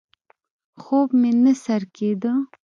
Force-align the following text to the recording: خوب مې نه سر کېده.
خوب 0.83 1.07
مې 1.19 1.31
نه 1.43 1.53
سر 1.63 1.81
کېده. 1.95 2.33